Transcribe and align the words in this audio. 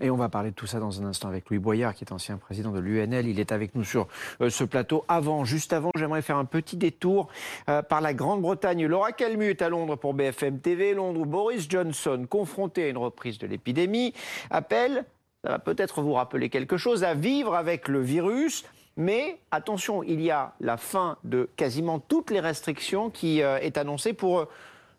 Et 0.00 0.10
on 0.10 0.16
va 0.16 0.28
parler 0.28 0.50
de 0.50 0.56
tout 0.56 0.66
ça 0.66 0.80
dans 0.80 1.00
un 1.00 1.04
instant 1.04 1.28
avec 1.28 1.48
Louis 1.48 1.60
Boyard, 1.60 1.94
qui 1.94 2.02
est 2.02 2.12
ancien 2.12 2.36
président 2.36 2.72
de 2.72 2.80
l'UNL. 2.80 3.28
Il 3.28 3.38
est 3.38 3.52
avec 3.52 3.76
nous 3.76 3.84
sur 3.84 4.08
euh, 4.40 4.50
ce 4.50 4.64
plateau. 4.64 5.04
Avant, 5.06 5.44
juste 5.44 5.72
avant, 5.72 5.90
j'aimerais 5.94 6.22
faire 6.22 6.36
un 6.36 6.44
petit 6.44 6.76
détour 6.76 7.28
euh, 7.68 7.80
par 7.80 8.00
la 8.00 8.12
Grande-Bretagne. 8.12 8.86
Laura 8.86 9.12
Calmu 9.12 9.50
est 9.50 9.62
à 9.62 9.68
Londres 9.68 9.94
pour 9.94 10.12
BFM 10.12 10.58
TV. 10.58 10.94
Londres, 10.94 11.24
Boris 11.24 11.70
Johnson, 11.70 12.26
confronté 12.28 12.82
à 12.84 12.88
une 12.88 12.98
reprise 12.98 13.38
de 13.38 13.46
l'épidémie, 13.46 14.14
appelle, 14.50 15.04
ça 15.44 15.50
va 15.50 15.58
peut-être 15.60 16.02
vous 16.02 16.14
rappeler 16.14 16.50
quelque 16.50 16.76
chose, 16.76 17.04
à 17.04 17.14
vivre 17.14 17.54
avec 17.54 17.86
le 17.86 18.00
virus. 18.00 18.64
Mais 18.96 19.38
attention, 19.52 20.02
il 20.02 20.20
y 20.20 20.32
a 20.32 20.54
la 20.58 20.76
fin 20.76 21.18
de 21.22 21.48
quasiment 21.54 22.00
toutes 22.00 22.32
les 22.32 22.40
restrictions 22.40 23.10
qui 23.10 23.42
euh, 23.42 23.58
est 23.58 23.78
annoncée 23.78 24.12
pour 24.12 24.48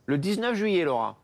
le 0.05 0.17
19 0.17 0.55
juillet, 0.55 0.85
Laura. 0.85 1.17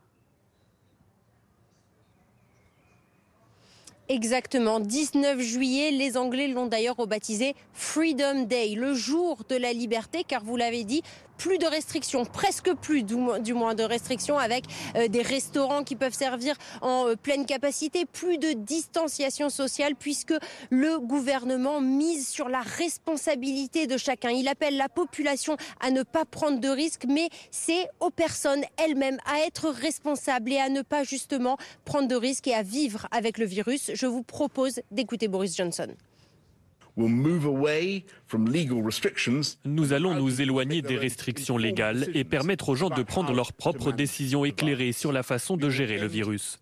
Exactement, 4.14 4.82
19 4.82 5.40
juillet, 5.40 5.90
les 5.90 6.18
Anglais 6.18 6.50
l'ont 6.50 6.66
d'ailleurs 6.66 6.98
rebaptisé 6.98 7.56
Freedom 7.72 8.44
Day, 8.44 8.76
le 8.76 8.94
jour 8.94 9.44
de 9.48 9.56
la 9.56 9.72
liberté, 9.72 10.26
car 10.28 10.44
vous 10.44 10.58
l'avez 10.58 10.84
dit, 10.84 11.02
plus 11.42 11.58
de 11.58 11.66
restrictions, 11.66 12.24
presque 12.24 12.72
plus 12.76 13.02
du 13.02 13.16
moins 13.16 13.74
de 13.74 13.84
restrictions 13.84 14.38
avec 14.38 14.66
euh, 14.96 15.08
des 15.08 15.24
restaurants 15.24 15.84
qui 15.84 15.96
peuvent 15.96 16.14
servir 16.14 16.56
en 16.82 17.08
euh, 17.08 17.16
pleine 17.16 17.48
capacité, 17.48 18.06
plus 18.06 18.38
de 18.38 18.52
distanciation 18.52 19.50
sociale 19.50 19.96
puisque 19.96 20.36
le 20.70 21.00
gouvernement 21.00 21.82
mise 21.82 22.28
sur 22.28 22.48
la 22.48 22.62
responsabilité 22.62 23.88
de 23.88 23.98
chacun. 23.98 24.30
Il 24.30 24.48
appelle 24.48 24.78
la 24.78 24.88
population 24.88 25.58
à 25.80 25.90
ne 25.90 26.04
pas 26.04 26.26
prendre 26.26 26.60
de 26.60 26.70
risques, 26.70 27.06
mais 27.08 27.30
c'est 27.50 27.88
aux 28.00 28.12
personnes 28.12 28.64
elles-mêmes 28.78 29.18
à 29.26 29.40
être 29.40 29.70
responsables 29.70 30.52
et 30.52 30.60
à 30.60 30.70
ne 30.70 30.84
pas 30.84 31.04
justement 31.04 31.58
prendre 31.86 32.08
de 32.08 32.16
risques 32.16 32.48
et 32.48 32.54
à 32.54 32.62
vivre 32.62 33.08
avec 33.10 33.40
le 33.40 33.46
virus. 33.46 33.90
Je 33.96 34.06
vous 34.06 34.22
propose 34.22 34.82
d'écouter 34.92 35.28
Boris 35.28 35.58
Johnson. 35.58 35.88
Nous 39.66 39.94
allons 39.94 40.16
nous 40.16 40.42
éloigner 40.42 40.82
des 40.82 40.98
restrictions 40.98 41.58
légales 41.58 42.08
et 42.14 42.24
permettre 42.24 42.70
aux 42.70 42.76
gens 42.76 42.90
de 42.90 43.04
prendre 43.04 43.34
leurs 43.34 43.54
propres 43.54 43.92
décisions 43.92 44.46
éclairées 44.46 44.92
sur 44.92 45.12
la 45.12 45.24
façon 45.24 45.58
de 45.58 45.70
gérer 45.70 45.98
le 45.98 46.08
virus. 46.08 46.60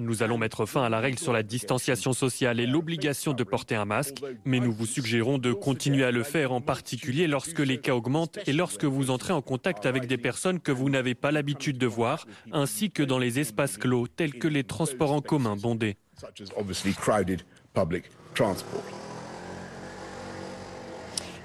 Nous 0.00 0.22
allons 0.22 0.38
mettre 0.38 0.66
fin 0.66 0.84
à 0.84 0.88
la 0.88 1.00
règle 1.00 1.18
sur 1.18 1.32
la 1.32 1.42
distanciation 1.42 2.12
sociale 2.12 2.60
et 2.60 2.66
l'obligation 2.66 3.32
de 3.32 3.42
porter 3.42 3.74
un 3.74 3.84
masque, 3.84 4.22
mais 4.44 4.60
nous 4.60 4.72
vous 4.72 4.86
suggérons 4.86 5.38
de 5.38 5.52
continuer 5.52 6.04
à 6.04 6.12
le 6.12 6.22
faire, 6.22 6.52
en 6.52 6.60
particulier 6.60 7.26
lorsque 7.26 7.58
les 7.58 7.78
cas 7.78 7.94
augmentent 7.94 8.38
et 8.46 8.52
lorsque 8.52 8.84
vous 8.84 9.10
entrez 9.10 9.32
en 9.32 9.42
contact 9.42 9.84
avec 9.84 10.06
des 10.06 10.18
personnes 10.18 10.60
que 10.60 10.70
vous 10.70 10.90
n'avez 10.90 11.14
pas 11.14 11.32
l'habitude 11.32 11.78
de 11.78 11.86
voir, 11.86 12.26
ainsi 12.52 12.90
que 12.90 13.02
dans 13.02 13.18
les 13.18 13.40
espaces 13.40 13.78
clos 13.78 14.06
tels 14.06 14.34
que 14.34 14.48
les 14.48 14.64
transports 14.64 15.12
en 15.12 15.20
commun 15.20 15.56
bondés. 15.56 15.96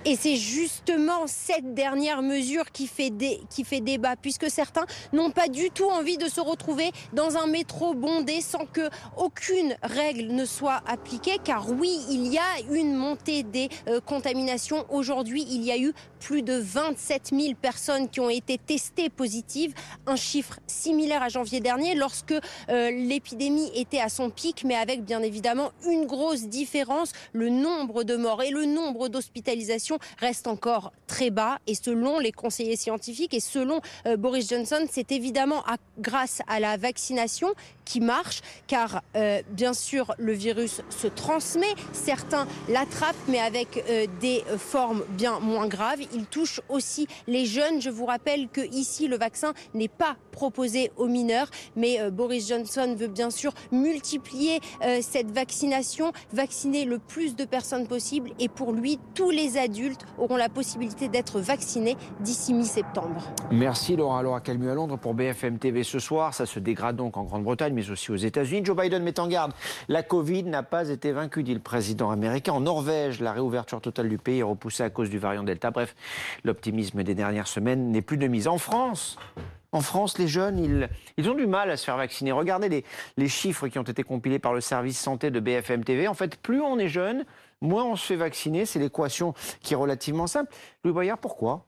Et 0.10 0.16
c'est 0.16 0.38
justement 0.38 1.28
cette 1.28 1.74
dernière 1.74 2.22
mesure 2.22 2.72
qui 2.72 2.88
fait, 2.88 3.12
qui 3.50 3.66
fait 3.66 3.82
débat, 3.82 4.16
puisque 4.16 4.50
certains 4.50 4.86
n'ont 5.12 5.32
pas 5.32 5.50
du 5.50 5.70
tout 5.70 5.90
envie 5.90 6.18
de 6.18 6.30
se 6.30 6.40
retrouver 6.40 6.92
dans 7.12 7.36
un 7.36 7.46
métro 7.46 7.94
bondé 7.94 8.40
sans 8.40 8.66
que 8.66 8.90
aucune 9.18 9.76
règle 9.84 10.28
ne 10.28 10.46
soit 10.46 10.82
appliquée, 10.88 11.40
car 11.44 11.70
oui, 11.72 12.00
il 12.10 12.28
y 12.28 12.38
a 12.38 12.72
une 12.72 12.96
montée 12.96 13.44
des 13.44 13.68
euh, 13.90 14.00
contaminations. 14.00 14.86
Aujourd'hui, 14.90 15.46
il 15.50 15.62
y 15.64 15.74
a 15.74 15.78
eu 15.78 15.94
plus 16.20 16.42
de 16.42 16.54
27 16.54 17.32
000 17.34 17.54
personnes 17.62 18.10
qui 18.10 18.20
ont 18.20 18.30
été 18.30 18.58
testées 18.58 19.10
positives, 19.10 19.74
un 20.06 20.16
chiffre 20.16 20.60
similaire 20.68 21.22
à 21.22 21.30
janvier 21.30 21.60
dernier, 21.60 21.96
lorsque 21.96 22.34
euh, 22.34 22.92
l'épidémie 22.92 23.72
était 23.76 24.00
à 24.00 24.10
son 24.10 24.30
pic, 24.30 24.64
mais 24.64 24.76
avec 24.76 25.04
bien 25.04 25.22
évidemment 25.22 25.72
une 25.86 26.06
grosse 26.06 26.48
différence, 26.48 27.12
le 27.34 27.50
nombre 27.50 28.04
de 28.04 28.16
morts 28.16 28.44
et 28.44 28.52
le 28.52 28.66
nombre 28.66 29.10
d'hospitalisations 29.10 30.00
reste 30.20 30.48
encore 30.48 30.92
très 31.08 31.30
bas. 31.30 31.60
Et 31.68 31.76
selon 31.76 32.20
les 32.20 32.32
conseillers 32.32 32.76
scientifiques 32.76 33.34
et 33.34 33.40
selon 33.40 33.82
euh, 34.06 34.18
Boris 34.18 34.50
Johnson, 34.50 34.86
c'est 34.92 35.12
évidemment 35.12 35.64
grâce 36.00 36.42
à 36.48 36.60
la 36.60 36.78
vaccination 36.78 37.54
qui 37.86 38.02
marche, 38.02 38.42
car 38.68 39.02
euh, 39.16 39.42
bien 39.52 39.74
sûr 39.74 40.14
le 40.18 40.34
virus 40.34 40.82
se 40.90 41.08
transmet, 41.08 41.74
certains 41.94 42.48
l'attrapent, 42.68 43.16
mais 43.28 43.40
avec 43.40 43.84
des 44.20 44.44
formes 44.58 45.04
bien 45.10 45.40
moins 45.40 45.68
graves. 45.68 46.02
Il 46.14 46.26
touche 46.26 46.62
aussi 46.70 47.08
les 47.28 47.46
jeunes. 47.46 47.82
Je 47.82 47.90
vous 47.90 48.06
rappelle 48.06 48.48
que 48.50 48.62
ici 48.74 49.08
le 49.08 49.18
vaccin 49.18 49.54
n'est 49.74 49.88
pas 49.88 50.16
proposé 50.32 50.92
aux 50.98 51.08
mineurs, 51.08 51.50
mais 51.76 52.12
Boris 52.12 52.48
Johnson 52.48 52.96
veut 52.98 53.08
bien 53.08 53.30
sûr 53.30 53.54
multiplier 53.72 54.60
cette 55.02 55.32
vaccination, 55.32 56.12
vacciner 56.32 56.86
le 56.86 57.00
plus 57.00 57.36
de 57.36 57.46
personnes 57.46 57.88
possible, 57.88 58.32
et 58.40 58.48
pour 58.50 58.72
lui 58.72 59.00
tous 59.16 59.32
les 59.32 59.58
adultes 59.58 60.06
auront 60.18 60.38
la 60.38 60.50
possibilité 60.50 61.08
d'être 61.08 61.40
vaccinés 61.40 61.98
d'ici 62.20 62.54
mi-septembre. 62.54 63.24
Merci 63.52 63.96
Laura. 63.96 64.22
Laura 64.22 64.42
Calmu 64.42 64.70
à 64.70 64.76
Londres 64.76 64.98
pour 64.98 65.14
BFM 65.14 65.58
TV 65.58 65.84
ce 65.84 66.00
soir. 66.00 66.34
Ça 66.34 66.46
se 66.46 66.60
dégrade 66.60 66.96
donc 66.96 67.18
en 67.18 67.24
Grande-Bretagne, 67.24 67.74
mais 67.74 67.90
aussi 67.90 68.12
aux 68.12 68.16
États-Unis. 68.16 68.64
Joe 68.64 68.76
Biden 68.76 69.04
met 69.04 69.20
en 69.20 69.28
garde. 69.28 69.54
La 69.88 70.04
Covid 70.04 70.44
n'a 70.44 70.64
pas 70.64 70.90
été 70.90 71.12
vaincue, 71.12 71.44
dit 71.44 71.54
le 71.54 71.60
président 71.60 72.12
américain. 72.12 72.54
En 72.54 72.62
Norvège, 72.62 73.22
la 73.22 73.34
réouverture 73.34 73.82
totale 73.82 74.10
du 74.10 74.18
pays 74.18 74.40
est 74.40 74.44
repoussée 74.44 74.84
à 74.84 74.90
cause 74.90 75.10
du 75.10 75.18
variant 75.18 75.44
Delta. 75.44 75.72
Bref, 75.72 75.96
l'optimisme 76.44 77.04
des 77.04 77.16
dernières 77.16 77.48
semaines 77.48 77.92
n'est 77.92 78.02
plus 78.02 78.18
de 78.18 78.28
mise. 78.28 78.48
En 78.48 78.58
France, 78.58 79.18
en 79.72 79.82
France, 79.82 80.18
les 80.18 80.28
jeunes, 80.28 80.60
ils, 80.60 80.90
ils, 81.18 81.30
ont 81.30 81.36
du 81.36 81.46
mal 81.46 81.70
à 81.70 81.78
se 81.78 81.86
faire 81.86 81.98
vacciner. 81.98 82.32
Regardez 82.32 82.70
les, 82.70 82.86
les, 83.18 83.28
chiffres 83.28 83.68
qui 83.68 83.78
ont 83.80 83.84
été 83.84 84.04
compilés 84.04 84.40
par 84.40 84.54
le 84.54 84.62
service 84.62 85.00
santé 85.00 85.30
de 85.30 85.40
BFM 85.40 85.84
TV. 85.84 86.08
En 86.08 86.14
fait, 86.14 86.38
plus 86.38 86.62
on 86.62 86.80
est 86.80 86.88
jeune, 86.88 87.26
moins 87.62 87.84
on 87.84 87.96
se 87.96 88.06
fait 88.06 88.16
vacciner. 88.16 88.66
C'est 88.66 88.80
l'équation 88.80 89.34
qui 89.62 89.74
est 89.74 89.78
relativement 89.78 90.28
simple. 90.28 90.54
Louis 90.84 90.94
Boyard, 90.94 91.18
pourquoi? 91.18 91.66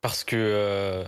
Parce 0.00 0.24
que 0.24 0.36
euh, 0.36 1.04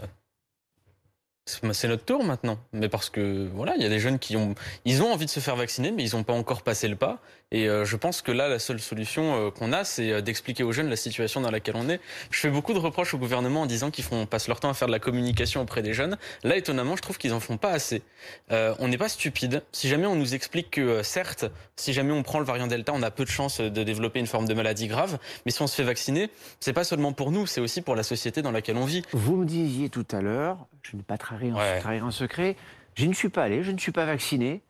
c'est 1.72 1.88
notre 1.88 2.04
tour 2.04 2.25
maintenant. 2.25 2.58
Mais 2.72 2.88
parce 2.88 3.10
que 3.10 3.48
voilà, 3.54 3.75
il 3.76 3.82
y 3.82 3.86
a 3.86 3.88
des 3.88 3.98
jeunes 3.98 4.19
qui 4.19 4.36
ont, 4.36 4.54
ils 4.84 5.03
ont 5.03 5.12
envie 5.12 5.26
de 5.26 5.30
se 5.30 5.41
faire 5.41 5.56
vacciner, 5.56 5.91
mais 5.91 6.04
ils 6.04 6.16
n'ont 6.16 6.22
pas 6.22 6.32
encore 6.32 6.62
passé 6.62 6.88
le 6.88 6.97
pas. 6.97 7.19
Et 7.50 7.69
euh, 7.69 7.84
je 7.84 7.97
pense 7.97 8.22
que 8.22 8.32
là, 8.32 8.48
la 8.48 8.58
seule 8.58 8.80
solution 8.80 9.34
euh, 9.34 9.50
qu'on 9.50 9.72
a, 9.72 9.84
c'est 9.84 10.10
euh, 10.10 10.20
d'expliquer 10.22 10.62
aux 10.62 10.72
jeunes 10.72 10.88
la 10.88 10.97
situation 10.97 11.41
dans 11.41 11.50
laquelle 11.50 11.76
on 11.76 11.88
est. 11.88 12.00
Je 12.31 12.41
fais 12.41 12.48
beaucoup 12.48 12.72
de 12.72 12.78
reproches 12.78 13.12
au 13.12 13.19
gouvernement 13.19 13.62
en 13.62 13.66
disant 13.66 13.91
qu'ils 13.91 14.04
font 14.04 14.25
passent 14.25 14.48
leur 14.48 14.58
temps 14.58 14.70
à 14.70 14.75
faire 14.75 14.88
de 14.88 14.92
la 14.92 14.98
communication 14.98 15.60
auprès 15.60 15.82
des 15.82 15.92
jeunes. 15.92 16.16
Là, 16.44 16.56
étonnamment, 16.56 16.97
je 16.97 17.02
trouve 17.02 17.19
qu'ils 17.19 17.34
en 17.34 17.41
font 17.41 17.58
pas 17.58 17.70
assez. 17.70 18.02
on 18.50 18.88
n'est 18.88 18.98
pas 18.98 19.08
stupide. 19.08 19.62
Si 19.72 19.88
jamais 19.88 20.06
on 20.06 20.16
nous 20.16 20.34
explique 20.34 20.70
que 20.70 21.02
certes, 21.02 21.44
si 21.76 21.92
jamais 21.92 22.12
on 22.12 22.22
prend 22.22 22.38
le 22.38 22.44
variant 22.44 22.66
Delta, 22.66 22.92
on 22.94 23.02
a 23.02 23.10
peu 23.10 23.25
de 23.25 23.31
chances 23.31 23.60
de 23.60 23.82
développer 23.82 24.20
une 24.20 24.26
forme 24.26 24.47
de 24.47 24.54
maladie 24.54 24.86
grave. 24.86 25.19
Mais 25.44 25.52
si 25.52 25.60
on 25.60 25.66
se 25.66 25.75
fait 25.75 25.82
vacciner, 25.82 26.31
c'est 26.60 26.72
pas 26.72 26.84
seulement 26.84 27.12
pour 27.12 27.32
nous, 27.32 27.47
c'est 27.47 27.60
aussi 27.60 27.82
pour 27.82 27.97
la 27.97 28.02
société 28.02 28.41
dans 28.41 28.52
laquelle 28.52 28.76
on 28.76 28.86
vit. 28.86 29.02
Vous 29.12 29.36
me 29.36 29.44
disiez 29.44 29.91
tout 29.91 30.06
à 30.12 30.22
l'heure, 30.22 30.66
je 30.82 30.97
ne 30.97 31.03
pas 31.03 31.19
trahir, 31.19 31.56
trahir 31.81 32.04
un 32.04 32.10
secret, 32.10 32.56
je 32.94 33.06
ne 33.06 33.12
suis 33.12 33.28
pas 33.28 33.44
allé, 33.44 33.62
je 33.62 33.70
ne 33.70 33.78
suis 33.78 33.93
pas 33.93 34.04
vacciné. 34.04 34.62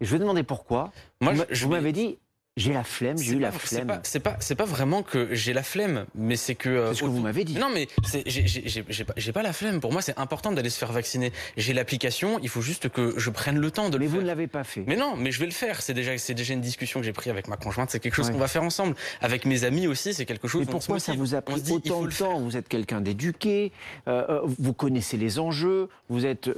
Et 0.00 0.04
je 0.04 0.12
vais 0.12 0.18
demander 0.18 0.42
pourquoi. 0.44 0.92
Moi, 1.20 1.34
je, 1.34 1.42
je 1.50 1.66
m'avais 1.66 1.92
dit, 1.92 2.18
j'ai 2.58 2.72
la 2.72 2.84
flemme, 2.84 3.18
j'ai 3.18 3.34
eu 3.34 3.38
la 3.38 3.52
flemme. 3.52 4.00
C'est 4.02 4.20
pas, 4.20 4.36
c'est 4.40 4.54
pas, 4.54 4.64
vraiment 4.64 5.02
que 5.02 5.34
j'ai 5.34 5.52
la 5.52 5.62
flemme, 5.62 6.06
mais 6.14 6.36
c'est 6.36 6.54
que. 6.54 6.68
Euh, 6.68 6.88
c'est 6.88 7.00
ce 7.00 7.02
que 7.02 7.06
vous 7.06 7.20
m'avez 7.20 7.44
dit. 7.44 7.54
Non, 7.54 7.68
mais 7.72 7.88
j'ai 8.26 9.04
pas, 9.04 9.14
pas 9.32 9.42
la 9.42 9.52
flemme. 9.52 9.80
Pour 9.80 9.92
moi, 9.92 10.02
c'est 10.02 10.18
important 10.18 10.52
d'aller 10.52 10.70
se 10.70 10.78
faire 10.78 10.92
vacciner. 10.92 11.32
J'ai 11.56 11.72
l'application, 11.72 12.38
il 12.42 12.48
faut 12.48 12.60
juste 12.60 12.88
que 12.88 13.14
je 13.16 13.30
prenne 13.30 13.58
le 13.58 13.70
temps 13.70 13.88
de 13.88 13.96
le 13.96 14.04
faire. 14.04 14.12
Mais 14.12 14.18
vous 14.18 14.22
ne 14.22 14.26
l'avez 14.26 14.46
pas 14.48 14.64
fait. 14.64 14.84
Mais 14.86 14.96
non, 14.96 15.14
mais 15.16 15.30
je 15.30 15.40
vais 15.40 15.46
le 15.46 15.52
faire. 15.52 15.80
C'est 15.80 15.94
déjà, 15.94 16.18
c'est 16.18 16.34
déjà 16.34 16.54
une 16.54 16.60
discussion 16.60 17.00
que 17.00 17.06
j'ai 17.06 17.12
prise 17.12 17.30
avec 17.30 17.48
ma 17.48 17.56
conjointe. 17.56 17.90
C'est 17.90 18.00
quelque 18.00 18.14
chose 18.14 18.30
qu'on 18.30 18.38
va 18.38 18.48
faire 18.48 18.64
ensemble. 18.64 18.94
Avec 19.20 19.44
mes 19.44 19.64
amis 19.64 19.86
aussi, 19.86 20.12
c'est 20.12 20.26
quelque 20.26 20.48
chose. 20.48 20.62
Mais 20.66 20.70
pourquoi 20.70 20.98
ça 20.98 21.12
vous 21.14 21.34
a 21.34 21.42
pris 21.42 21.62
autant 21.70 22.02
de 22.02 22.10
temps 22.10 22.40
Vous 22.40 22.56
êtes 22.56 22.68
quelqu'un 22.68 23.00
d'éduqué, 23.00 23.72
euh, 24.08 24.24
euh, 24.28 24.40
vous 24.58 24.72
connaissez 24.72 25.16
les 25.16 25.38
enjeux, 25.38 25.88
vous 26.08 26.26
êtes 26.26 26.50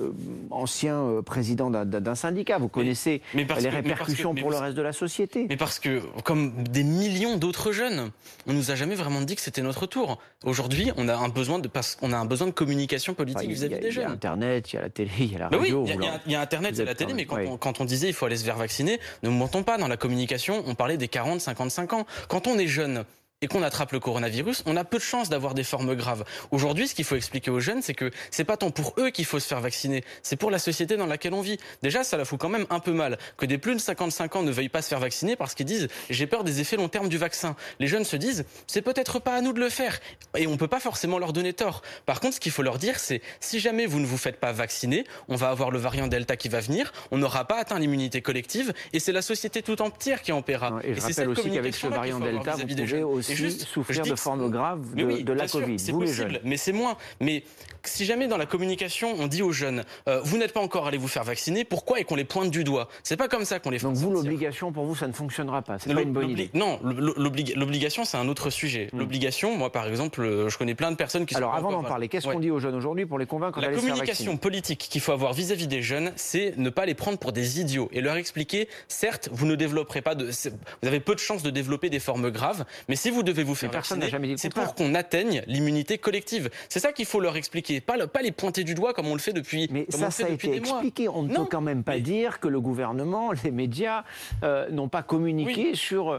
ancien 0.50 1.22
président 1.24 1.70
d'un 1.70 2.14
syndicat, 2.14 2.58
vous 2.58 2.68
connaissez 2.68 3.20
les 3.34 3.68
répercussions 3.68 4.34
pour 4.34 4.50
le 4.50 4.56
reste 4.56 4.76
de 4.76 4.82
la 4.82 4.92
société. 4.92 5.46
Mais 5.48 5.56
parce 5.56 5.78
que 5.78 5.90
comme 6.25 6.63
des 6.65 6.83
millions 6.83 7.37
d'autres 7.37 7.72
jeunes, 7.72 8.10
on 8.47 8.53
nous 8.53 8.71
a 8.71 8.75
jamais 8.75 8.95
vraiment 8.95 9.21
dit 9.22 9.37
que 9.37 9.41
c'était 9.41 9.63
notre 9.63 9.87
tour. 9.87 10.19
Aujourd'hui, 10.45 10.92
on 10.97 11.09
a 11.09 11.16
un 11.16 11.28
besoin 11.28 11.59
de 11.59 11.69
a 11.69 12.16
un 12.16 12.25
besoin 12.25 12.47
de 12.47 12.53
communication 12.53 13.15
politique 13.15 13.48
vis-à-vis 13.48 13.81
des 13.81 13.91
jeunes. 13.91 14.04
Il 14.04 14.09
y 14.09 14.10
a 14.10 14.15
Internet, 14.15 14.72
il 14.72 14.77
y 14.77 14.78
a 14.78 14.83
la 14.83 14.91
télé, 14.91 15.10
il 15.19 15.33
y 15.33 15.37
a 15.37 15.39
la 15.39 15.48
radio. 15.48 15.84
oui, 15.84 15.95
il 16.27 16.33
y, 16.33 16.34
a 16.34 16.41
Internet, 16.41 16.72
il 16.75 16.78
y 16.78 16.83
a 16.83 16.84
la 16.84 16.95
télé, 16.95 17.15
mais 17.15 17.27
quand, 17.27 17.81
on, 17.81 17.84
disait 17.84 18.09
il 18.09 18.15
faut 18.15 18.27
aller 18.27 18.37
se 18.37 18.45
faire 18.45 18.57
vacciner, 18.57 19.01
ne 19.22 19.31
mentons 19.31 19.63
pas. 19.63 19.78
Dans 19.78 19.89
la 19.89 19.97
communication, 19.97 20.63
on 20.66 20.75
parlait 20.75 20.97
des 20.97 21.09
40, 21.09 21.41
55 21.41 21.92
ans. 21.92 22.07
Quand 22.28 22.47
on 22.47 22.59
est 22.59 22.66
jeune, 22.66 23.04
et 23.42 23.48
qu'on 23.48 23.63
attrape 23.63 23.92
le 23.92 24.01
coronavirus, 24.01 24.63
on 24.66 24.77
a 24.77 24.84
peu 24.84 24.98
de 24.98 25.03
chances 25.03 25.31
d'avoir 25.31 25.54
des 25.54 25.65
formes 25.65 25.95
graves. 25.95 26.25
Aujourd'hui, 26.51 26.89
ce 26.89 26.95
qu'il 26.95 27.07
faut 27.07 27.16
expliquer 27.16 27.51
aux 27.51 27.60
jeunes, 27.60 27.81
c'est 27.81 27.95
que 27.95 28.10
c'est 28.31 28.45
pas 28.45 28.59
tant 28.59 28.71
pour 28.71 28.92
eux 28.98 29.09
qu'il 29.09 29.25
faut 29.25 29.41
se 29.41 29.47
faire 29.47 29.60
vacciner, 29.60 30.04
c'est 30.22 30.37
pour 30.37 30.51
la 30.51 30.59
société 30.59 30.98
dans 30.98 31.07
laquelle 31.07 31.33
on 31.33 31.41
vit. 31.41 31.59
Déjà, 31.83 32.04
ça 32.04 32.19
la 32.19 32.27
fout 32.27 32.39
quand 32.39 32.51
même 32.51 32.66
un 32.69 32.81
peu 32.81 32.92
mal 32.92 33.19
que 33.39 33.47
des 33.47 33.57
plus 33.57 33.75
de 33.75 33.81
55 33.81 34.37
ans 34.37 34.42
ne 34.42 34.51
veuillent 34.51 34.69
pas 34.69 34.83
se 34.83 34.89
faire 34.89 35.01
vacciner 35.01 35.37
parce 35.37 35.54
qu'ils 35.54 35.65
disent 35.65 35.89
j'ai 36.10 36.27
peur 36.27 36.45
des 36.45 36.60
effets 36.60 36.77
long 36.77 36.89
terme 36.89 37.09
du 37.09 37.16
vaccin. 37.16 37.57
Les 37.78 37.87
jeunes 37.87 38.04
se 38.04 38.16
disent 38.16 38.45
c'est 38.66 38.83
peut-être 38.83 39.21
pas 39.21 39.34
à 39.34 39.41
nous 39.41 39.54
de 39.54 39.60
le 39.60 39.71
faire 39.71 40.01
et 40.37 40.47
on 40.47 40.59
peut 40.59 40.69
pas 40.69 40.81
forcément 40.81 41.19
leur 41.19 41.33
donner 41.33 41.54
tort. 41.54 41.81
Par 42.04 42.21
contre, 42.21 42.34
ce 42.34 42.41
qu'il 42.41 42.53
faut 42.53 42.63
leur 42.63 42.77
dire, 42.77 42.98
c'est 42.98 43.22
si 43.41 43.59
jamais 43.59 43.87
vous 43.87 44.01
ne 44.01 44.07
vous 44.07 44.19
faites 44.19 44.37
pas 44.37 44.53
vacciner, 44.53 45.04
on 45.28 45.37
va 45.37 45.48
avoir 45.48 45.71
le 45.71 45.78
variant 45.78 46.09
Delta 46.09 46.37
qui 46.37 46.51
va 46.51 46.60
venir, 46.60 46.92
on 47.10 47.16
n'aura 47.16 47.47
pas 47.47 47.57
atteint 47.57 47.78
l'immunité 47.78 48.21
collective 48.21 48.75
et 48.92 49.01
c'est 49.01 49.13
la 49.13 49.22
société 49.22 49.63
tout 49.63 49.81
entière 49.81 50.21
qui 50.21 50.33
en 50.33 50.42
paiera. 50.42 50.78
Et 50.84 50.95
je 50.95 51.01
rappelle 51.01 51.28
aussi 51.31 51.51
qu'avec 51.51 51.75
ce 51.75 51.87
variant 51.87 52.21
Delta, 52.21 52.57
vous 52.57 52.66
pouvez 52.66 53.03
aussi 53.03 53.29
souffrir 53.36 54.04
de 54.04 54.15
formes 54.15 54.50
graves 54.50 54.94
de, 54.94 55.32
la 55.32 55.47
Covid, 55.47 55.77
vous 55.92 56.03
les 56.03 56.12
jeunes. 56.12 56.38
Mais 56.44 56.56
c'est 56.56 56.72
moins. 56.72 56.97
Mais 57.21 57.44
si 57.84 58.04
jamais 58.04 58.28
dans 58.28 58.36
la 58.36 58.47
communication 58.47 59.15
on 59.18 59.27
dit 59.27 59.42
aux 59.42 59.53
jeunes 59.53 59.84
euh, 60.09 60.21
vous 60.22 60.36
n'êtes 60.36 60.53
pas 60.53 60.60
encore 60.60 60.86
allé 60.86 60.98
vous 60.98 61.09
faire 61.09 61.24
vacciner, 61.24 61.65
pourquoi 61.65 62.00
et 62.00 62.04
qu'on 62.04 62.16
les 62.16 62.24
pointe 62.24 62.50
du 62.50 62.65
doigt? 62.65 62.88
C'est 63.03 63.16
pas 63.16 63.28
comme 63.28 63.44
ça 63.44 63.59
qu'on 63.59 63.71
les 63.71 63.78
fait. 63.78 63.86
Donc 63.86 63.97
vous 63.97 64.10
l'obligation 64.10 64.72
pour 64.72 64.84
vous 64.84 64.94
ça 64.94 65.06
ne 65.06 65.12
fonctionnera 65.12 65.62
pas, 65.62 65.78
c'est 65.78 65.94
pas 65.94 66.03
une 66.03 66.12
bonne 66.12 66.30
idée. 66.30 66.50
Non, 66.54 66.78
l'obligation 66.82 68.04
c'est 68.04 68.16
un 68.16 68.28
autre 68.28 68.50
sujet. 68.50 68.88
Hmm. 68.92 68.98
L'obligation, 68.98 69.56
moi 69.56 69.72
par 69.72 69.86
exemple, 69.86 70.22
euh, 70.22 70.48
je 70.48 70.59
connais 70.59 70.74
plein 70.74 70.91
de 70.91 70.97
personnes 70.97 71.27
qui. 71.27 71.34
Alors 71.36 71.54
avant 71.54 71.72
d'en 71.72 71.82
parler, 71.82 72.09
qu'est-ce 72.09 72.27
qu'on 72.27 72.41
dit 72.41 72.50
aux 72.50 72.60
jeunes 72.60 72.74
aujourd'hui 72.74 73.06
pour 73.06 73.18
les 73.18 73.27
convaincre 73.27 73.60
La 73.60 73.68
communication 73.68 74.36
politique 74.36 74.88
qu'il 74.91 75.00
faut 75.00 75.12
avoir 75.12 75.32
vis-à-vis 75.32 75.66
des 75.66 75.82
jeunes, 75.82 76.12
c'est 76.16 76.54
ne 76.56 76.71
pas 76.71 76.86
les 76.86 76.94
prendre 76.94 77.18
pour 77.18 77.32
des 77.32 77.60
idiots 77.60 77.88
et 77.92 78.00
leur 78.00 78.16
expliquer 78.16 78.68
certes 78.88 79.28
vous 79.32 79.47
ne 79.47 79.54
développerez 79.54 80.03
pas 80.03 80.15
de, 80.15 80.27
vous 80.27 80.88
avez 80.88 81.00
peu 81.00 81.15
de 81.15 81.21
chances 81.21 81.42
de 81.42 81.50
développer 81.50 81.91
des 81.91 82.00
formes 82.00 82.30
graves, 82.30 82.65
mais 82.88 82.97
si 82.97 83.10
vous 83.10 83.19
devez 83.22 83.42
vous 83.42 83.54
faire 83.54 83.70
vacciner, 83.70 84.10
c'est 84.36 84.52
pour 84.52 84.74
qu'on 84.74 84.94
atteigne 84.94 85.42
l'immunité 85.46 85.98
collective. 85.98 86.50
C'est 86.68 86.80
ça 86.80 86.92
qu'il 86.92 87.06
faut 87.06 87.20
leur 87.20 87.36
expliquer, 87.36 87.80
pas, 87.80 88.06
pas 88.06 88.22
les 88.22 88.32
pointer 88.32 88.64
du 88.64 88.74
doigt 88.74 88.92
comme 88.92 89.06
on 89.06 89.14
le 89.14 89.20
fait 89.20 89.32
depuis. 89.32 89.68
Mais 89.70 89.86
ça, 89.88 90.10
ça 90.10 90.26
a 90.26 90.28
été 90.28 90.56
expliqué. 90.56 91.08
On 91.08 91.22
ne 91.22 91.34
peut 91.34 91.44
quand 91.44 91.60
même 91.60 91.84
pas 91.84 91.98
dire 91.98 92.40
que 92.40 92.48
le 92.48 92.60
gouvernement, 92.60 93.32
les 93.44 93.50
médias 93.50 94.04
euh, 94.42 94.68
n'ont 94.70 94.88
pas 94.88 95.02
communiqué 95.02 95.74
sur 95.74 96.12
euh, 96.12 96.18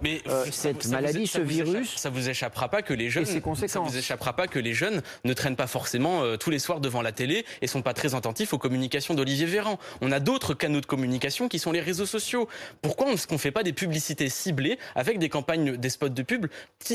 cette 0.51 0.87
maladie, 0.87 1.27
ce 1.27 1.41
virus. 1.41 1.95
ça 1.95 2.09
vous 2.09 2.29
échappera 2.29 2.69
pas 2.69 2.81
que 2.81 2.93
les 2.93 3.09
jeunes. 3.09 3.25
Ça 3.25 3.79
vous 3.79 3.97
échappera 3.97 4.33
pas 4.33 4.47
que 4.47 4.59
les 4.59 4.73
jeunes 4.73 5.01
ne 5.23 5.33
traînent 5.33 5.55
pas 5.55 5.67
forcément 5.67 6.23
euh, 6.23 6.37
tous 6.37 6.49
les 6.49 6.59
soirs 6.59 6.79
devant 6.79 7.01
la 7.01 7.11
télé 7.11 7.45
et 7.61 7.67
sont 7.67 7.81
pas 7.81 7.93
très 7.93 8.15
attentifs 8.15 8.53
aux 8.53 8.57
communications 8.57 9.13
d'Olivier 9.13 9.45
Véran. 9.45 9.77
On 10.01 10.11
a 10.11 10.19
d'autres 10.19 10.53
canaux 10.53 10.81
de 10.81 10.85
communication 10.85 11.47
qui 11.47 11.59
sont 11.59 11.71
les 11.71 11.81
réseaux 11.81 12.05
sociaux. 12.05 12.47
Pourquoi 12.81 13.11
est-ce 13.11 13.27
qu'on 13.27 13.35
ne 13.35 13.39
fait 13.39 13.51
pas 13.51 13.63
des 13.63 13.73
publicités 13.73 14.29
ciblées 14.29 14.77
avec 14.95 15.19
des 15.19 15.29
campagnes, 15.29 15.77
des 15.77 15.89
spots 15.89 16.09
de 16.09 16.23
pub 16.23 16.47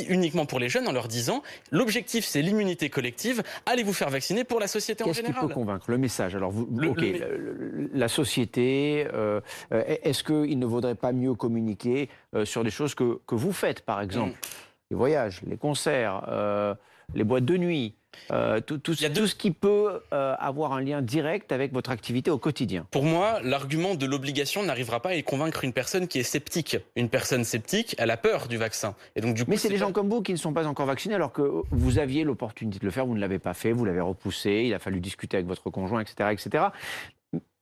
uniquement 0.03 0.47
pour 0.47 0.59
les 0.59 0.69
jeunes 0.69 0.89
en 0.89 0.93
leur 0.93 1.09
disant 1.09 1.43
l'objectif 1.71 2.25
c'est 2.25 2.43
l'immunité 2.43 2.91
collective, 2.91 3.43
allez 3.67 3.83
vous 3.83 3.93
faire 3.93 4.11
vacciner 4.11 4.45
pour 4.45 4.61
la 4.61 4.67
société 4.67 5.05
en 5.05 5.13
général. 5.13 5.35
Qu'est-ce 5.35 5.45
qui 5.45 5.49
peut 5.49 5.55
convaincre? 5.55 5.91
Le 5.91 5.99
message. 5.99 6.35
Alors, 6.35 6.51
vous, 6.51 6.69
ok, 6.87 7.05
la 7.93 8.09
société, 8.09 9.07
euh, 9.13 9.41
est-ce 9.71 10.23
qu'il 10.25 10.59
ne 10.59 10.67
vaudrait 10.67 10.95
pas 10.95 11.13
mieux 11.13 11.35
communiquer 11.35 12.09
euh, 12.35 12.45
sur 12.45 12.65
des 12.65 12.71
choses 12.71 12.95
que, 12.95 13.21
que 13.27 13.35
vous 13.35 13.53
faites, 13.53 13.83
par 13.83 14.01
exemple? 14.01 14.33
Mm. 14.33 14.91
Les 14.91 14.97
voyages, 14.97 15.41
les 15.47 15.57
concerts, 15.57 16.27
euh, 16.29 16.75
les 17.15 17.25
boîtes 17.25 17.45
de 17.45 17.57
nuit, 17.57 17.95
euh, 18.31 18.61
tout, 18.61 18.79
tout, 18.79 18.95
ce 18.95 19.35
qui 19.35 19.51
peut 19.51 20.01
euh, 20.13 20.35
avoir 20.39 20.73
un 20.73 20.81
lien 20.81 21.03
direct 21.03 21.53
avec 21.53 21.73
votre 21.73 21.91
activité 21.91 22.31
au 22.31 22.39
quotidien. 22.39 22.87
Pour 22.91 23.05
moi, 23.05 23.41
l'argument 23.43 23.95
de 23.95 24.07
l'obligation 24.07 24.63
n'arrivera 24.63 25.01
pas 25.01 25.11
à 25.11 25.23
convaincre 25.23 25.65
une 25.65 25.73
personne 25.73 26.09
qui 26.09 26.19
est 26.19 26.25
sceptique. 26.25 26.79
Une 26.97 27.09
personne 27.09 27.45
sceptique, 27.45 27.95
elle 27.99 28.11
a 28.11 28.17
peur 28.17 28.49
du 28.49 28.57
vaccin. 28.57 28.95
Et 29.15 29.21
donc, 29.21 29.35
du 29.35 29.45
coup, 29.45 29.51
Mais 29.51 29.57
c'est 29.57 29.69
des 29.69 29.79
gens 29.79 29.93
comme 29.93 30.09
vous 30.09 30.23
qui 30.23 30.33
ne 30.33 30.39
sont 30.39 30.53
pas 30.53 30.67
encore 30.67 30.87
vaccinés 30.87 31.15
alors 31.15 31.33
que 31.33 31.63
vous 31.71 31.99
aviez 31.99 32.25
l'opportunité 32.25 32.79
de 32.79 32.85
le 32.85 32.91
faire, 32.91 33.07
vous 33.07 33.15
ne 33.15 33.21
l'avez 33.21 33.39
pas 33.39 33.55
fait, 33.55 33.73
vous 33.73 33.85
l'avez 33.85 34.01
repoussé, 34.01 34.65
il 34.67 34.75
a 34.75 34.79
fallu 34.79 35.01
discuter 35.01 35.37
avec 35.37 35.47
votre 35.47 35.71
conjoint, 35.71 36.01
etc. 36.01 36.31
etc. 36.33 36.65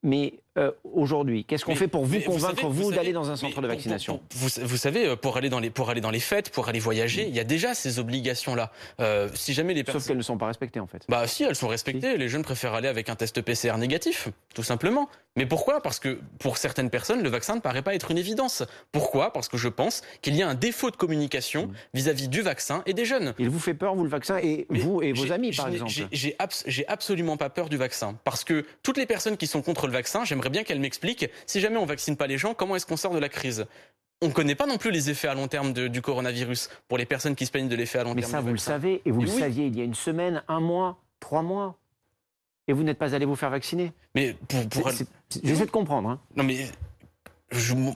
Mais 0.02 0.34
euh, 0.56 0.70
aujourd'hui 0.92 1.44
Qu'est-ce 1.44 1.64
qu'on 1.64 1.74
fait 1.74 1.88
pour 1.88 2.04
vous 2.04 2.20
convaincre, 2.20 2.68
vous, 2.68 2.92
d'aller 2.92 3.12
dans 3.12 3.30
un 3.30 3.36
centre 3.36 3.60
de 3.60 3.66
vaccination 3.66 4.20
vous, 4.32 4.76
savez, 4.76 5.06
euh, 5.06 5.16
pour 5.16 5.36
aller, 5.36 5.48
dans 5.48 5.60
les, 5.60 5.70
pour 5.70 5.90
aller 5.90 6.00
dans 6.00 6.10
les 6.10 6.20
fêtes, 6.20 6.50
pour 6.50 6.68
aller 6.68 6.78
voyager, 6.78 7.26
il 7.26 7.34
y 7.34 7.40
a 7.40 7.44
déjà 7.44 7.74
ces 7.74 7.98
obligations-là. 7.98 8.70
Euh, 9.00 9.28
si 9.34 9.52
jamais 9.52 9.74
les 9.74 9.84
personnes... 9.84 10.00
Sauf 10.00 10.08
qu'elles 10.08 10.16
ne 10.16 10.22
sont 10.22 10.38
pas 10.38 10.46
respectées, 10.46 10.80
en 10.80 10.86
fait. 10.86 11.04
Bah 11.08 11.26
si, 11.26 11.44
elles 11.44 11.56
sont 11.56 11.68
respectées. 11.68 12.16
Les 12.16 12.28
jeunes 12.28 12.42
préfèrent 12.42 12.74
aller 12.74 12.88
avec 12.88 13.08
un 13.08 13.16
test 13.16 13.40
PCR 13.40 13.76
négatif, 13.78 14.28
tout 14.54 14.62
simplement. 14.62 15.08
Mais 15.36 15.46
pourquoi? 15.46 15.80
Parce 15.80 15.98
que 15.98 16.20
pour 16.38 16.58
certaines 16.58 16.90
personnes, 16.90 17.22
le 17.22 17.28
vaccin 17.28 17.56
ne 17.56 17.60
paraît 17.60 17.82
pas 17.82 17.94
être 17.94 18.12
une 18.12 18.18
évidence. 18.18 18.62
Pourquoi? 18.92 19.32
Parce 19.32 19.48
que 19.48 19.56
je 19.56 19.68
pense 19.68 20.02
qu'il 20.22 20.36
y 20.36 20.42
a 20.42 20.48
un 20.48 20.54
défaut 20.54 20.92
de 20.92 20.96
communication 20.96 21.70
vis-à-vis 21.92 22.28
du 22.28 22.42
vaccin 22.42 22.82
et 22.86 22.94
des 22.94 23.04
jeunes. 23.04 23.34
Il 23.38 23.50
vous 23.50 23.58
fait 23.58 23.74
peur, 23.74 23.96
vous, 23.96 24.04
le 24.04 24.10
vaccin, 24.10 24.38
et 24.38 24.66
vous 24.70 25.02
et 25.02 25.12
vos 25.12 25.32
amis, 25.32 25.50
par 25.52 25.68
exemple 25.68 25.92
J'ai 26.12 26.88
absolument 26.88 27.36
pas 27.36 27.50
peur 27.50 27.68
du 27.68 27.76
vaccin. 27.76 28.16
Parce 28.22 28.44
que 28.44 28.64
toutes 28.82 28.96
les 28.96 29.06
personnes 29.06 29.36
qui 29.36 29.48
sont 29.48 29.62
contre 29.62 29.86
le 29.86 29.92
vaccin, 29.92 30.24
j'aimerais 30.24 30.43
bien 30.50 30.64
qu'elle 30.64 30.80
m'explique, 30.80 31.30
si 31.46 31.60
jamais 31.60 31.76
on 31.76 31.86
vaccine 31.86 32.16
pas 32.16 32.26
les 32.26 32.38
gens, 32.38 32.54
comment 32.54 32.76
est-ce 32.76 32.86
qu'on 32.86 32.96
sort 32.96 33.12
de 33.12 33.18
la 33.18 33.28
crise? 33.28 33.66
On 34.22 34.28
ne 34.28 34.32
connaît 34.32 34.54
pas 34.54 34.66
non 34.66 34.78
plus 34.78 34.90
les 34.90 35.10
effets 35.10 35.28
à 35.28 35.34
long 35.34 35.48
terme 35.48 35.72
du 35.72 36.00
coronavirus 36.00 36.70
pour 36.88 36.98
les 36.98 37.06
personnes 37.06 37.34
qui 37.34 37.46
se 37.46 37.50
plaignent 37.50 37.68
de 37.68 37.76
l'effet 37.76 37.98
à 37.98 38.04
long 38.04 38.14
terme. 38.14 38.26
Mais 38.26 38.32
ça, 38.32 38.40
vous 38.40 38.52
le 38.52 38.56
savez, 38.58 39.02
et 39.04 39.10
vous 39.10 39.22
le 39.22 39.26
saviez 39.26 39.66
il 39.66 39.76
y 39.76 39.80
a 39.80 39.84
une 39.84 39.94
semaine, 39.94 40.42
un 40.48 40.60
mois, 40.60 40.98
trois 41.20 41.42
mois, 41.42 41.76
et 42.68 42.72
vous 42.72 42.82
n'êtes 42.82 42.98
pas 42.98 43.14
allé 43.14 43.26
vous 43.26 43.36
faire 43.36 43.50
vacciner. 43.50 43.92
Mais 44.14 44.36
pour, 44.70 44.90
j'essaie 45.42 45.66
de 45.66 45.70
comprendre. 45.70 46.08
Hein. 46.08 46.20
Non 46.36 46.44
mais 46.44 46.66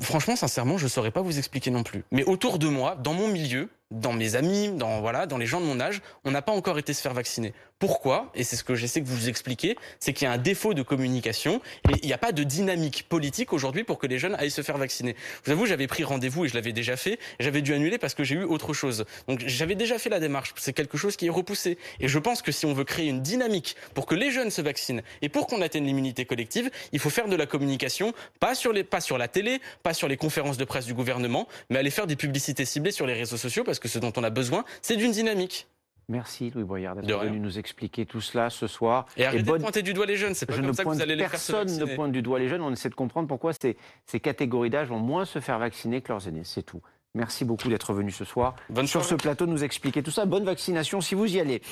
franchement, 0.01 0.37
sincèrement, 0.37 0.79
je 0.79 0.85
ne 0.85 0.89
saurais 0.89 1.11
pas 1.11 1.23
vous 1.23 1.39
expliquer 1.39 1.71
non 1.71 1.83
plus. 1.83 2.05
Mais 2.13 2.25
autour 2.25 2.59
de 2.59 2.69
moi, 2.69 2.97
dans 2.97 3.15
mon 3.15 3.29
milieu, 3.29 3.69
dans 3.91 4.13
mes 4.13 4.37
amis, 4.37 4.71
dans 4.71 5.01
voilà, 5.01 5.27
dans 5.27 5.39
les 5.39 5.47
gens 5.47 5.61
de 5.61 5.67
mon 5.67 5.81
âge, 5.81 6.03
on 6.25 6.31
n'a 6.31 6.43
pas 6.43 6.53
encore 6.53 6.79
été 6.79 6.93
se 6.93 7.01
faire 7.01 7.15
vacciner. 7.15 7.55
Pourquoi? 7.79 8.33
Et 8.35 8.43
c'est 8.43 8.57
ce 8.57 8.65
que 8.65 8.75
j'essaie 8.75 9.01
de 9.01 9.07
vous 9.07 9.29
expliquer, 9.29 9.77
c'est 10.01 10.13
qu'il 10.13 10.27
y 10.27 10.29
a 10.29 10.33
un 10.33 10.39
défaut 10.39 10.75
de 10.75 10.83
communication 10.83 11.61
et 11.89 11.95
il 12.03 12.07
n'y 12.07 12.13
a 12.13 12.19
pas 12.19 12.33
de 12.33 12.43
dynamique 12.43 13.07
politique 13.09 13.53
aujourd'hui 13.53 13.85
pour 13.85 13.99
que 13.99 14.09
les 14.09 14.19
jeunes 14.19 14.35
aillent 14.35 14.51
se 14.51 14.63
faire 14.63 14.79
vacciner. 14.79 15.15
Vous 15.45 15.53
savez, 15.53 15.67
j'avais 15.67 15.87
pris 15.87 16.03
rendez-vous 16.03 16.45
et 16.45 16.49
je 16.49 16.55
l'avais 16.55 16.73
déjà 16.73 16.97
fait. 16.97 17.21
J'avais 17.39 17.63
dû 17.63 17.73
annuler 17.73 17.99
parce 17.99 18.15
que 18.15 18.25
j'ai 18.25 18.35
eu 18.35 18.43
autre 18.43 18.75
chose. 18.75 19.05
Donc 19.29 19.45
j'avais 19.47 19.77
déjà 19.77 19.97
fait 20.01 20.11
la 20.11 20.19
démarche. 20.19 20.55
C'est 20.57 20.73
quelque 20.73 20.99
chose 20.99 21.17
qui 21.17 21.27
est 21.27 21.31
repoussé. 21.31 21.79
Et 22.01 22.09
je 22.09 22.19
pense 22.19 22.43
que 22.43 22.51
si 22.51 22.67
on 22.67 22.75
veut 22.75 22.83
créer 22.83 23.07
une 23.07 23.23
dynamique 23.23 23.77
pour 23.95 24.07
que 24.07 24.17
les 24.17 24.33
jeunes 24.33 24.51
se 24.51 24.61
vaccinent 24.61 25.03
et 25.23 25.29
pour 25.29 25.47
qu'on 25.47 25.63
atteigne 25.63 25.85
l'immunité 25.85 26.25
collective, 26.25 26.71
il 26.91 26.99
faut 26.99 27.11
faire 27.11 27.29
de 27.29 27.37
la 27.37 27.47
communication, 27.47 28.13
pas 28.41 28.57
sur 28.57 28.73
les, 28.73 28.83
pas 28.83 29.01
sur 29.01 29.19
la 29.19 29.29
télé, 29.29 29.61
pas 29.85 29.95
sur 29.95 30.09
les 30.09 30.17
conférences 30.17 30.57
de 30.57 30.65
presse 30.65 30.87
du 30.87 30.95
gouvernement, 30.95 31.47
mais 31.71 31.79
aller 31.79 31.91
faire 31.91 32.09
des 32.09 32.17
publicités 32.17 32.65
ciblées 32.65 32.91
sur 32.91 33.07
les 33.07 33.15
réseaux 33.15 33.37
sociaux 33.37 33.63
parce 33.63 33.78
que 33.81 33.89
ce 33.89 33.99
dont 33.99 34.13
on 34.17 34.25
a 34.25 34.31
besoin, 34.31 34.65
c'est 34.83 34.97
d'une 34.97 35.13
dynamique. 35.13 35.69
Merci 36.11 36.51
Louis 36.55 36.65
Boyard 36.65 36.97
d'être 36.97 37.21
venu 37.21 37.39
nous 37.39 37.59
expliquer 37.59 38.07
tout 38.07 38.23
cela 38.23 38.49
ce 38.49 38.67
soir. 38.67 39.05
Et 39.19 39.27
arrêtez 39.27 39.43
de 39.43 39.59
pointer 39.59 39.83
du 39.83 39.93
doigt 39.93 40.07
les 40.07 40.17
jeunes, 40.17 40.33
c'est 40.33 40.47
pas 40.47 40.57
comme 40.57 40.73
ça 40.73 40.83
que 40.85 40.89
vous 40.89 41.03
allez 41.03 41.17
les 41.17 41.23
faire 41.23 41.33
Personne 41.33 41.77
ne 41.77 41.85
pointe 41.95 42.13
du 42.13 42.23
doigt 42.23 42.39
les 42.39 42.49
jeunes, 42.49 42.63
on 42.63 42.73
essaie 42.73 42.89
de 42.89 42.95
comprendre 42.95 43.29
pourquoi 43.29 43.53
ces, 43.53 43.77
ces 44.07 44.19
catégories 44.19 44.71
d'âge 44.71 44.89
vont 44.89 44.99
moins 44.99 45.27
se 45.27 45.39
faire 45.39 45.59
vacciner 45.59 46.01
que 46.01 46.09
leurs 46.09 46.27
aînés, 46.27 46.45
c'est 46.45 46.63
tout. 46.63 46.81
Merci 47.15 47.45
beaucoup 47.45 47.69
d'être 47.69 47.95
venu 47.95 48.11
ce 48.11 48.25
soir 48.25 48.55
Bonne 48.69 48.87
sur 48.87 49.05
ce 49.05 49.15
plateau 49.15 49.47
nous 49.47 49.65
expliquer 49.65 50.03
tout 50.03 50.11
ça. 50.11 50.27
Bonne 50.27 50.45
vaccination 50.45 51.01
si 51.01 51.15
vous 51.15 51.25
y 51.25 51.41
allez. 51.41 51.63